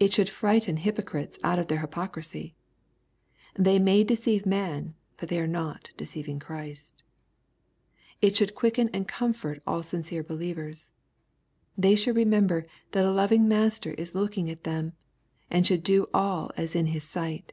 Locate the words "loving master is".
13.12-14.16